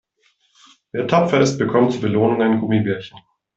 Wer 0.91 1.05
tapfer 1.05 1.41
ist, 1.41 1.59
bekommt 1.59 1.91
zur 1.91 2.01
Belohnung 2.01 2.41
ein 2.41 2.59
Gummibärchen. 2.59 3.19